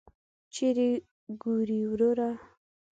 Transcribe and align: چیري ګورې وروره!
چیري 0.53 0.89
ګورې 1.41 1.79
وروره! 1.91 2.29